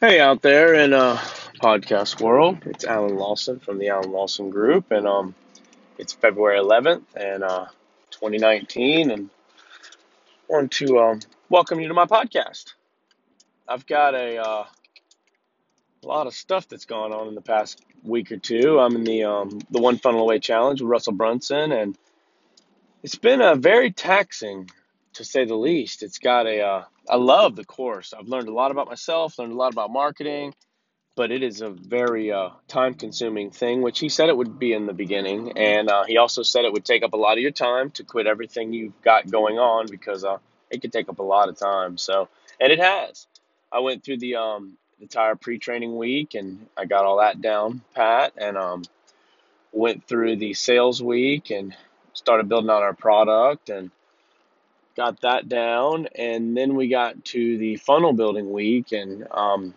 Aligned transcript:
Hey, 0.00 0.18
out 0.18 0.40
there 0.40 0.72
in 0.72 0.94
uh, 0.94 1.18
podcast 1.62 2.22
world, 2.22 2.62
it's 2.64 2.86
Alan 2.86 3.16
Lawson 3.16 3.58
from 3.60 3.76
the 3.76 3.90
Alan 3.90 4.10
Lawson 4.10 4.48
Group, 4.48 4.92
and 4.92 5.06
um, 5.06 5.34
it's 5.98 6.14
February 6.14 6.58
11th 6.58 7.02
and 7.14 7.44
uh, 7.44 7.66
2019, 8.10 9.10
and 9.10 9.28
I 10.48 10.52
want 10.52 10.72
to 10.72 10.98
um, 11.00 11.20
welcome 11.50 11.80
you 11.80 11.88
to 11.88 11.92
my 11.92 12.06
podcast. 12.06 12.72
I've 13.68 13.84
got 13.84 14.14
a, 14.14 14.38
uh, 14.38 14.64
lot 16.02 16.26
of 16.26 16.32
stuff 16.32 16.66
that's 16.66 16.86
gone 16.86 17.12
on 17.12 17.28
in 17.28 17.34
the 17.34 17.42
past 17.42 17.84
week 18.02 18.32
or 18.32 18.38
two. 18.38 18.80
I'm 18.80 18.96
in 18.96 19.04
the 19.04 19.24
um, 19.24 19.60
the 19.70 19.80
One 19.80 19.98
Funnel 19.98 20.22
Away 20.22 20.38
Challenge 20.38 20.80
with 20.80 20.88
Russell 20.88 21.12
Brunson, 21.12 21.72
and 21.72 21.98
it's 23.02 23.16
been 23.16 23.42
a 23.42 23.54
very 23.54 23.92
taxing, 23.92 24.70
to 25.14 25.24
say 25.24 25.44
the 25.44 25.56
least. 25.56 26.02
It's 26.02 26.18
got 26.18 26.46
a 26.46 26.60
uh, 26.60 26.84
I 27.08 27.16
love 27.16 27.56
the 27.56 27.64
course. 27.64 28.14
I've 28.18 28.28
learned 28.28 28.48
a 28.48 28.52
lot 28.54 28.70
about 28.70 28.88
myself, 28.88 29.38
learned 29.38 29.52
a 29.52 29.56
lot 29.56 29.72
about 29.72 29.90
marketing 29.90 30.54
but 31.16 31.30
it 31.30 31.42
is 31.42 31.60
a 31.60 31.68
very 31.68 32.32
uh, 32.32 32.48
time 32.68 32.94
consuming 32.94 33.50
thing, 33.50 33.82
which 33.82 33.98
he 33.98 34.08
said 34.08 34.30
it 34.30 34.36
would 34.38 34.58
be 34.58 34.72
in 34.72 34.86
the 34.86 34.94
beginning. 34.94 35.52
And 35.58 35.90
uh, 35.90 36.04
he 36.04 36.16
also 36.16 36.42
said 36.42 36.64
it 36.64 36.72
would 36.72 36.84
take 36.86 37.02
up 37.02 37.12
a 37.12 37.16
lot 37.18 37.34
of 37.34 37.40
your 37.40 37.50
time 37.50 37.90
to 37.90 38.04
quit 38.04 38.26
everything 38.26 38.72
you've 38.72 39.00
got 39.02 39.30
going 39.30 39.58
on 39.58 39.86
because 39.90 40.24
uh, 40.24 40.38
it 40.70 40.80
could 40.80 40.92
take 40.92 41.10
up 41.10 41.18
a 41.18 41.22
lot 41.22 41.50
of 41.50 41.58
time. 41.58 41.98
So, 41.98 42.28
and 42.60 42.72
it 42.72 42.78
has. 42.78 43.26
I 43.70 43.80
went 43.80 44.02
through 44.02 44.18
the 44.18 44.36
um, 44.36 44.78
entire 45.00 45.36
pre 45.36 45.58
training 45.58 45.96
week 45.96 46.34
and 46.34 46.66
I 46.76 46.86
got 46.86 47.04
all 47.04 47.18
that 47.18 47.42
down 47.42 47.82
pat 47.94 48.32
and 48.38 48.56
um, 48.56 48.82
went 49.72 50.06
through 50.06 50.36
the 50.36 50.54
sales 50.54 51.02
week 51.02 51.50
and 51.50 51.76
started 52.14 52.48
building 52.48 52.70
out 52.70 52.82
our 52.82 52.94
product 52.94 53.68
and 53.68 53.90
got 54.96 55.20
that 55.22 55.48
down. 55.48 56.08
And 56.14 56.56
then 56.56 56.74
we 56.74 56.88
got 56.88 57.24
to 57.26 57.58
the 57.58 57.76
funnel 57.76 58.12
building 58.12 58.52
week 58.52 58.92
and 58.92 59.26
um, 59.30 59.74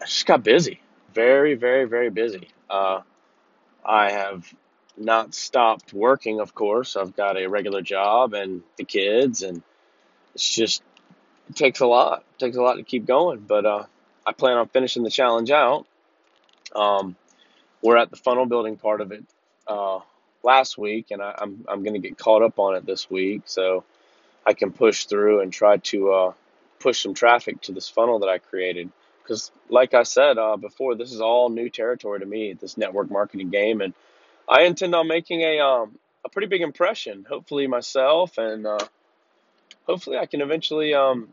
I 0.00 0.06
just 0.06 0.26
got 0.26 0.42
busy, 0.42 0.80
very, 1.12 1.54
very, 1.54 1.84
very 1.84 2.10
busy. 2.10 2.48
Uh, 2.68 3.00
I 3.84 4.10
have 4.10 4.52
not 4.96 5.34
stopped 5.34 5.92
working, 5.92 6.40
of 6.40 6.54
course. 6.54 6.96
I've 6.96 7.16
got 7.16 7.36
a 7.36 7.46
regular 7.46 7.82
job 7.82 8.34
and 8.34 8.62
the 8.76 8.84
kids, 8.84 9.42
and 9.42 9.62
it's 10.34 10.54
just 10.54 10.82
it 11.48 11.56
takes 11.56 11.80
a 11.80 11.86
lot. 11.86 12.24
It 12.34 12.38
takes 12.38 12.56
a 12.56 12.62
lot 12.62 12.74
to 12.74 12.82
keep 12.82 13.06
going, 13.06 13.40
but 13.40 13.66
uh, 13.66 13.84
I 14.26 14.32
plan 14.32 14.56
on 14.56 14.68
finishing 14.68 15.02
the 15.02 15.10
challenge 15.10 15.50
out. 15.50 15.86
Um, 16.74 17.16
we're 17.82 17.96
at 17.96 18.10
the 18.10 18.16
funnel 18.16 18.46
building 18.46 18.76
part 18.76 19.00
of 19.00 19.12
it 19.12 19.24
uh, 19.66 20.00
last 20.42 20.78
week, 20.78 21.10
and 21.10 21.22
I, 21.22 21.34
I'm 21.38 21.64
I'm 21.68 21.82
going 21.82 21.94
to 21.94 22.08
get 22.08 22.18
caught 22.18 22.42
up 22.42 22.58
on 22.58 22.76
it 22.76 22.86
this 22.86 23.10
week, 23.10 23.42
so 23.46 23.84
I 24.46 24.54
can 24.54 24.72
push 24.72 25.06
through 25.06 25.40
and 25.40 25.52
try 25.52 25.78
to 25.78 26.12
uh, 26.12 26.32
push 26.80 27.02
some 27.02 27.14
traffic 27.14 27.60
to 27.62 27.72
this 27.72 27.88
funnel 27.88 28.20
that 28.20 28.28
I 28.28 28.38
created. 28.38 28.90
Because 29.22 29.50
like 29.68 29.94
i 29.94 30.02
said 30.02 30.38
uh, 30.38 30.56
before 30.56 30.94
this 30.94 31.12
is 31.12 31.20
all 31.20 31.48
new 31.48 31.68
territory 31.68 32.20
to 32.20 32.26
me 32.26 32.52
this 32.52 32.76
network 32.76 33.10
marketing 33.10 33.50
game 33.50 33.80
and 33.80 33.94
i 34.48 34.62
intend 34.62 34.94
on 34.94 35.08
making 35.08 35.40
a 35.40 35.60
um, 35.60 35.98
a 36.24 36.28
pretty 36.28 36.48
big 36.48 36.62
impression 36.62 37.24
hopefully 37.28 37.66
myself 37.66 38.38
and 38.38 38.66
uh, 38.66 38.78
hopefully 39.86 40.18
i 40.18 40.26
can 40.26 40.40
eventually 40.40 40.94
um, 40.94 41.28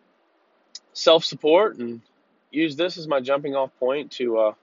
self-support 0.93 1.77
and 1.77 2.01
use 2.49 2.75
this 2.75 2.97
as 2.97 3.07
my 3.07 3.19
jumping 3.19 3.55
off 3.55 3.71
point 3.79 4.11
to 4.11 4.37
uh, 4.37 4.53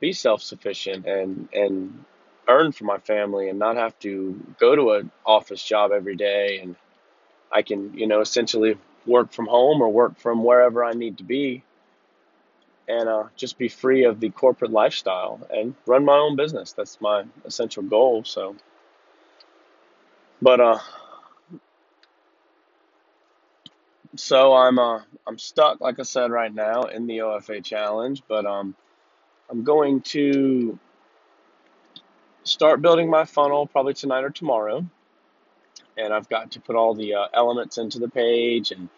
be 0.00 0.12
self-sufficient 0.12 1.06
and 1.06 1.48
and 1.52 2.04
earn 2.48 2.72
for 2.72 2.84
my 2.84 2.98
family 2.98 3.48
and 3.48 3.58
not 3.58 3.76
have 3.76 3.96
to 4.00 4.40
go 4.58 4.74
to 4.74 4.90
an 4.92 5.10
office 5.24 5.62
job 5.62 5.92
every 5.92 6.16
day 6.16 6.58
and 6.60 6.74
i 7.52 7.62
can 7.62 7.92
you 7.94 8.06
know 8.06 8.20
essentially 8.20 8.76
work 9.06 9.32
from 9.32 9.46
home 9.46 9.80
or 9.80 9.88
work 9.88 10.18
from 10.18 10.44
wherever 10.44 10.84
i 10.84 10.92
need 10.92 11.18
to 11.18 11.24
be 11.24 11.62
and 12.88 13.08
uh, 13.08 13.24
just 13.36 13.58
be 13.58 13.68
free 13.68 14.04
of 14.04 14.20
the 14.20 14.30
corporate 14.30 14.70
lifestyle 14.70 15.40
and 15.50 15.74
run 15.86 16.04
my 16.04 16.16
own 16.16 16.36
business. 16.36 16.72
That's 16.72 17.00
my 17.00 17.24
essential 17.44 17.82
goal. 17.82 18.24
So, 18.24 18.56
but 20.40 20.60
uh, 20.60 20.78
so 24.16 24.54
I'm 24.54 24.78
uh, 24.78 25.00
I'm 25.26 25.38
stuck, 25.38 25.80
like 25.80 25.98
I 25.98 26.02
said, 26.02 26.30
right 26.30 26.52
now 26.52 26.82
in 26.82 27.06
the 27.06 27.18
OFA 27.18 27.64
challenge. 27.64 28.22
But 28.28 28.46
um, 28.46 28.74
I'm 29.48 29.62
going 29.62 30.00
to 30.02 30.78
start 32.44 32.82
building 32.82 33.08
my 33.08 33.24
funnel 33.24 33.66
probably 33.66 33.94
tonight 33.94 34.24
or 34.24 34.30
tomorrow, 34.30 34.84
and 35.96 36.12
I've 36.12 36.28
got 36.28 36.52
to 36.52 36.60
put 36.60 36.76
all 36.76 36.94
the 36.94 37.14
uh, 37.14 37.26
elements 37.34 37.78
into 37.78 37.98
the 37.98 38.08
page 38.08 38.70
and 38.70 38.88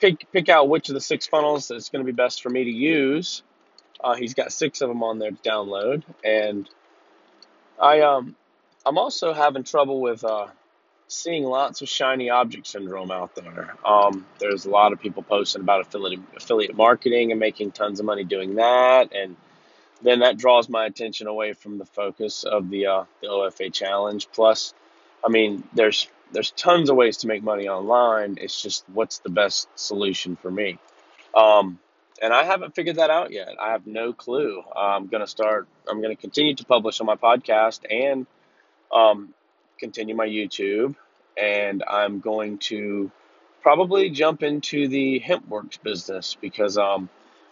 pick 0.00 0.30
pick 0.32 0.48
out 0.48 0.68
which 0.68 0.88
of 0.88 0.94
the 0.94 1.00
six 1.00 1.26
funnels 1.26 1.70
is 1.70 1.88
going 1.88 2.04
to 2.04 2.10
be 2.10 2.16
best 2.16 2.42
for 2.42 2.50
me 2.50 2.64
to 2.64 2.70
use. 2.70 3.42
Uh, 4.02 4.14
he's 4.14 4.34
got 4.34 4.52
six 4.52 4.80
of 4.80 4.88
them 4.88 5.02
on 5.02 5.18
there 5.18 5.30
to 5.30 5.36
download, 5.36 6.02
and 6.24 6.68
I 7.80 8.00
um 8.00 8.36
I'm 8.86 8.98
also 8.98 9.32
having 9.32 9.64
trouble 9.64 10.00
with 10.00 10.24
uh, 10.24 10.46
seeing 11.08 11.44
lots 11.44 11.82
of 11.82 11.88
shiny 11.88 12.30
object 12.30 12.66
syndrome 12.66 13.10
out 13.10 13.34
there. 13.34 13.74
Um, 13.84 14.26
there's 14.38 14.66
a 14.66 14.70
lot 14.70 14.92
of 14.92 15.00
people 15.00 15.22
posting 15.22 15.62
about 15.62 15.80
affiliate 15.80 16.20
affiliate 16.36 16.76
marketing 16.76 17.30
and 17.30 17.40
making 17.40 17.72
tons 17.72 18.00
of 18.00 18.06
money 18.06 18.24
doing 18.24 18.56
that, 18.56 19.12
and 19.12 19.36
then 20.02 20.20
that 20.20 20.36
draws 20.36 20.68
my 20.68 20.86
attention 20.86 21.26
away 21.26 21.54
from 21.54 21.78
the 21.78 21.84
focus 21.84 22.44
of 22.44 22.70
the 22.70 22.86
uh, 22.86 23.04
the 23.20 23.28
OFA 23.28 23.72
challenge. 23.72 24.28
Plus, 24.32 24.74
I 25.24 25.28
mean, 25.28 25.64
there's 25.74 26.08
there's 26.32 26.50
tons 26.52 26.90
of 26.90 26.96
ways 26.96 27.18
to 27.18 27.26
make 27.26 27.42
money 27.42 27.68
online. 27.68 28.36
It's 28.40 28.60
just 28.60 28.84
what's 28.92 29.18
the 29.18 29.30
best 29.30 29.68
solution 29.76 30.36
for 30.36 30.50
me. 30.50 30.78
Um, 31.34 31.78
and 32.20 32.32
I 32.32 32.44
haven't 32.44 32.74
figured 32.74 32.96
that 32.96 33.10
out 33.10 33.32
yet. 33.32 33.50
I 33.60 33.72
have 33.72 33.86
no 33.86 34.12
clue. 34.12 34.62
I'm 34.76 35.06
going 35.06 35.20
to 35.20 35.26
start, 35.26 35.68
I'm 35.88 36.00
going 36.02 36.14
to 36.14 36.20
continue 36.20 36.54
to 36.56 36.64
publish 36.64 37.00
on 37.00 37.06
my 37.06 37.14
podcast 37.14 37.80
and 37.90 38.26
um, 38.92 39.34
continue 39.78 40.14
my 40.14 40.26
YouTube. 40.26 40.96
And 41.40 41.84
I'm 41.88 42.20
going 42.20 42.58
to 42.58 43.10
probably 43.62 44.10
jump 44.10 44.42
into 44.42 44.88
the 44.88 45.20
HempWorx 45.20 45.80
business 45.82 46.36
because 46.40 46.76
um, 46.76 47.08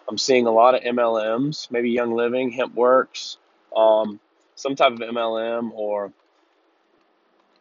I'm 0.09 0.19
seeing 0.19 0.47
a 0.47 0.51
lot 0.51 0.75
of 0.75 0.83
MLMs, 0.83 1.71
maybe 1.71 1.91
Young 1.91 2.13
Living, 2.13 2.53
HempWorx, 2.53 3.37
um, 3.77 4.19
some 4.57 4.75
type 4.75 4.93
of 4.93 4.99
MLM 4.99 5.71
or 5.73 6.13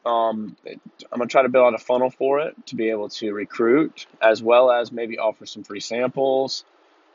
um, 0.06 0.56
I'm 0.66 1.20
gonna 1.20 1.28
try 1.28 1.44
to 1.44 1.50
build 1.50 1.66
out 1.68 1.74
a 1.74 1.84
funnel 1.84 2.10
for 2.10 2.40
it 2.40 2.56
to 2.68 2.76
be 2.76 2.90
able 2.90 3.10
to 3.10 3.34
recruit, 3.34 4.06
as 4.22 4.42
well 4.42 4.72
as 4.72 4.92
maybe 4.92 5.18
offer 5.18 5.46
some 5.46 5.64
free 5.64 5.80
samples. 5.80 6.64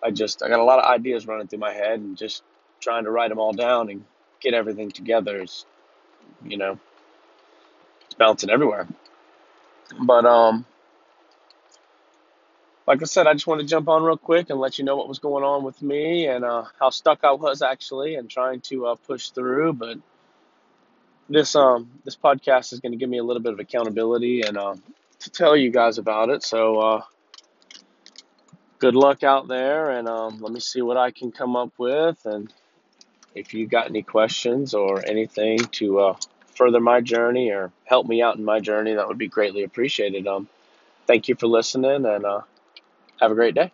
I 0.03 0.11
just 0.11 0.43
I 0.43 0.49
got 0.49 0.61
a 0.61 0.65
lot 0.65 0.79
of 0.79 0.87
ideas 0.87 1.27
running 1.27 1.47
through 1.47 1.61
my 1.61 1.73
head, 1.73 2.01
and 2.01 2.17
just 2.17 2.43
trying 2.81 3.05
to 3.05 3.11
write 3.11 3.29
them 3.29 3.39
all 3.39 3.53
down 3.53 3.91
and 3.91 4.05
get 4.41 4.55
everything 4.55 4.91
together 4.91 5.43
is, 5.43 5.67
you 6.45 6.57
know, 6.57 6.79
it's 8.07 8.15
bouncing 8.15 8.51
everywhere. 8.51 8.89
But 10.01 10.25
um, 10.25 10.65
like 12.87 13.03
I 13.03 13.05
said, 13.05 13.27
I 13.27 13.35
just 13.35 13.47
want 13.47 13.61
to 13.61 13.67
jump 13.67 13.89
on 13.89 14.03
real 14.03 14.17
quick 14.17 14.51
and 14.51 14.59
let 14.59 14.79
you 14.79 14.85
know 14.85 14.97
what 14.97 15.09
was 15.09 15.19
going 15.19 15.45
on 15.45 15.63
with 15.63 15.81
me 15.83 16.27
and 16.27 16.45
uh, 16.45 16.65
how 16.79 16.91
stuck 16.91 17.23
I 17.23 17.33
was 17.33 17.63
actually, 17.63 18.17
and 18.17 18.29
trying 18.29 18.61
to 18.63 18.87
uh, 18.87 18.95
push 18.95 19.31
through, 19.31 19.75
but 19.75 19.99
this 21.31 21.55
um 21.55 21.91
this 22.05 22.17
podcast 22.17 22.73
is 22.73 22.81
going 22.81 22.93
to 22.93 22.99
give 22.99 23.09
me 23.09 23.19
a 23.19 23.25
little 23.25 23.43
bit 23.43 23.53
of 23.53 23.61
accountability 23.61 24.43
and 24.43 24.59
uh, 24.59 24.75
to 25.21 25.31
tell 25.31 25.57
you 25.57 25.71
guys 25.71 25.97
about 25.99 26.29
it. 26.29 26.43
So 26.43 26.79
uh, 26.79 27.03
good 28.79 28.95
luck 28.95 29.23
out 29.23 29.47
there, 29.47 29.91
and 29.91 30.09
um, 30.09 30.41
let 30.41 30.53
me 30.53 30.61
see 30.61 30.83
what 30.83 30.97
I 30.97 31.11
can 31.13 31.31
come 31.31 31.57
up 31.57 31.73
with. 31.79 32.25
And 32.27 32.53
if 33.35 33.55
you 33.55 33.67
got 33.67 33.89
any 33.89 34.03
questions 34.03 34.75
or 34.75 35.07
anything 35.07 35.59
to 35.59 36.01
uh, 36.01 36.17
further 36.57 36.81
my 36.81 37.01
journey 37.01 37.51
or 37.51 37.71
help 37.85 38.07
me 38.07 38.23
out 38.23 38.37
in 38.37 38.45
my 38.45 38.59
journey, 38.61 38.95
that 38.95 39.07
would 39.07 39.19
be 39.19 39.29
greatly 39.29 39.63
appreciated. 39.63 40.27
Um, 40.27 40.49
thank 41.07 41.29
you 41.29 41.37
for 41.37 41.47
listening, 41.47 42.05
and 42.07 42.25
uh, 42.25 42.41
have 43.21 43.31
a 43.31 43.35
great 43.35 43.55
day. 43.55 43.71